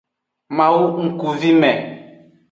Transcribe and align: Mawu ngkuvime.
Mawu 0.55 0.85
ngkuvime. 1.05 1.71